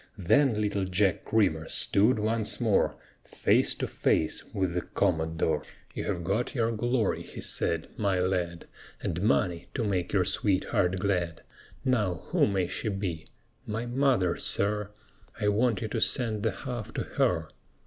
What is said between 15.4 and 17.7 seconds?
want you to send the half to her."